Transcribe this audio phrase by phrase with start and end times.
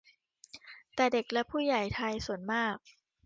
[0.95, 2.75] แต่เด็กและผู้ใหญ่ไทยส่วนมาก